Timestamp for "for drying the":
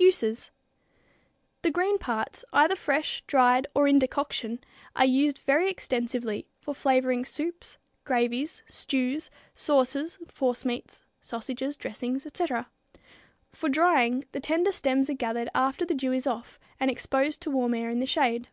13.52-14.40